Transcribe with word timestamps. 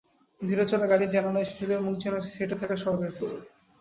ধীরে 0.41 0.63
চলা 0.65 0.85
গাড়ির 0.87 1.09
জানালায় 1.09 1.47
শিশুদের 1.49 1.79
মুখ 1.81 1.95
যেন 1.97 2.15
সেঁটে 2.27 2.55
থাকা 2.55 2.75
স্বর্গের 2.75 3.11
ফুল। 3.11 3.33